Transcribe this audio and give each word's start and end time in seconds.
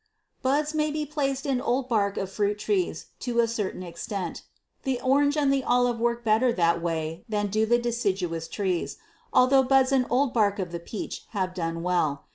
Buds 0.41 0.73
may 0.73 0.89
be 0.89 1.05
placed 1.05 1.45
in 1.45 1.61
old 1.61 1.87
bark 1.87 2.17
of 2.17 2.31
fruit 2.31 2.57
trees 2.57 3.09
to 3.19 3.39
a 3.39 3.47
certain 3.47 3.83
extent. 3.83 4.41
The 4.81 4.99
orange 4.99 5.37
and 5.37 5.53
the 5.53 5.63
olive 5.63 5.99
work 5.99 6.23
better 6.25 6.51
that 6.53 6.81
way 6.81 7.23
than 7.29 7.49
do 7.51 7.67
the 7.67 7.77
deciduous 7.77 8.47
trees, 8.47 8.97
although 9.31 9.61
buds 9.61 9.91
in 9.91 10.07
old 10.09 10.33
bark 10.33 10.57
of 10.57 10.71
the 10.71 10.79
peach 10.79 11.25
have 11.37 11.53
done 11.53 11.83
well. 11.83 12.23